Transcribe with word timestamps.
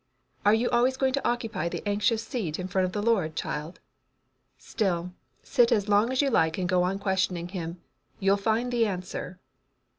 "Are 0.43 0.53
you 0.55 0.67
always 0.71 0.97
going 0.97 1.13
to 1.13 1.27
occupy 1.29 1.69
the 1.69 1.83
anxious 1.87 2.23
seat 2.23 2.57
in 2.57 2.67
front 2.67 2.87
of 2.87 2.91
the 2.91 3.03
Lord, 3.03 3.35
child? 3.35 3.79
Still, 4.57 5.13
sit 5.43 5.71
as 5.71 5.87
long 5.87 6.11
as 6.11 6.23
you 6.23 6.31
like 6.31 6.57
and 6.57 6.67
go 6.67 6.81
on 6.81 6.97
questioning 6.97 7.49
Him. 7.49 7.79
You'll 8.19 8.37
find 8.37 8.71
the 8.73 8.87
answer." 8.87 9.39